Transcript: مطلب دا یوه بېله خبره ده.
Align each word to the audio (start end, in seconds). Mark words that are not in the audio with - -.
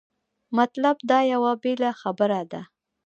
مطلب 0.57 0.95
دا 1.09 1.19
یوه 1.33 1.51
بېله 1.63 1.91
خبره 2.01 2.41
ده. 2.51 2.61